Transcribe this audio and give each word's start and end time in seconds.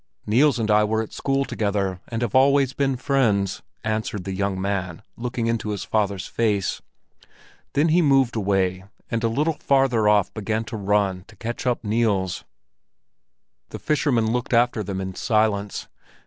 "Niels 0.25 0.57
and 0.57 0.71
I 0.71 0.83
were 0.83 1.03
at 1.03 1.13
school 1.13 1.45
together 1.45 2.01
and 2.07 2.23
have 2.23 2.33
always 2.33 2.73
been 2.73 2.95
friends," 2.97 3.61
answered 3.83 4.23
the 4.23 4.33
young 4.33 4.59
man, 4.59 5.03
looking 5.15 5.45
into 5.45 5.69
his 5.69 5.83
father's 5.83 6.25
face. 6.25 6.81
Then 7.73 7.89
he 7.89 8.01
moved 8.01 8.35
away, 8.35 8.85
and 9.11 9.23
a 9.23 9.27
little 9.29 9.53
farther 9.59 10.09
off 10.09 10.33
began 10.33 10.63
to 10.63 10.75
run 10.75 11.25
to 11.27 11.35
catch 11.35 11.67
up 11.67 11.83
Niels. 11.83 12.45
The 13.69 13.77
fishermen 13.77 14.31
looked 14.31 14.55
after 14.55 14.81
them 14.83 14.99
in 14.99 15.13
silence. 15.13 15.87